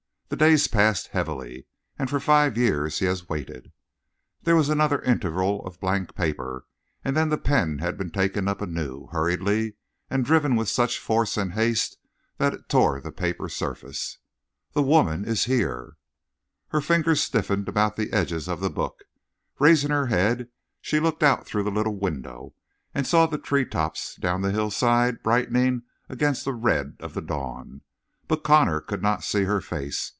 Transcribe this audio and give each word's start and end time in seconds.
The 0.33 0.37
days 0.37 0.69
passed 0.69 1.07
heavily. 1.09 1.67
And 1.99 2.09
for 2.09 2.17
five 2.21 2.55
years 2.57 2.99
he 2.99 3.05
has 3.05 3.27
waited." 3.27 3.73
There 4.43 4.55
was 4.55 4.69
another 4.69 5.01
interval 5.01 5.61
of 5.65 5.81
blank 5.81 6.15
paper, 6.15 6.63
and 7.03 7.17
then 7.17 7.27
the 7.27 7.37
pen 7.37 7.79
had 7.79 7.97
been 7.97 8.11
taken 8.11 8.47
up 8.47 8.61
anew, 8.61 9.07
hurriedly, 9.11 9.75
and 10.09 10.23
driven 10.23 10.55
with 10.55 10.69
such 10.69 10.99
force 10.99 11.35
and 11.35 11.51
haste 11.51 11.97
that 12.37 12.53
it 12.53 12.69
tore 12.69 13.01
the 13.01 13.11
paper 13.11 13.49
surface. 13.49 14.19
"The 14.71 14.81
woman 14.81 15.25
is 15.25 15.43
here!" 15.43 15.97
Her 16.69 16.79
fingers 16.79 17.19
stiffened 17.21 17.67
about 17.67 17.97
the 17.97 18.13
edges 18.13 18.47
of 18.47 18.61
the 18.61 18.69
book. 18.69 19.03
Raising 19.59 19.91
her 19.91 20.05
head, 20.07 20.47
she 20.79 21.01
looked 21.01 21.23
out 21.23 21.45
through 21.45 21.63
the 21.63 21.71
little 21.71 21.97
window 21.99 22.53
and 22.95 23.05
saw 23.05 23.25
the 23.25 23.37
tree 23.37 23.65
tops 23.65 24.15
down 24.15 24.43
the 24.43 24.51
hillside 24.53 25.23
brightening 25.23 25.83
against 26.07 26.45
the 26.45 26.53
red 26.53 26.95
of 27.01 27.15
the 27.15 27.21
dawn. 27.21 27.81
But 28.29 28.43
Connor 28.45 28.79
could 28.79 29.01
not 29.03 29.25
see 29.25 29.43
her 29.43 29.59
face. 29.59 30.07